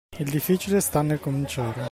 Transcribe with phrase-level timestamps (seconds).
[0.19, 1.79] Il difficile sta nel cominciare.